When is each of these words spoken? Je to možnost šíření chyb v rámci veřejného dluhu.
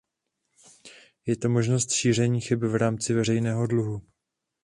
Je 1.25 1.35
to 1.35 1.49
možnost 1.49 1.91
šíření 1.91 2.41
chyb 2.41 2.63
v 2.63 2.75
rámci 2.75 3.13
veřejného 3.13 3.67
dluhu. 3.67 4.01